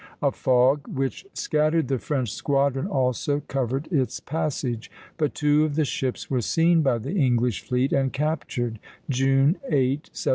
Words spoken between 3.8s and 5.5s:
its passage; but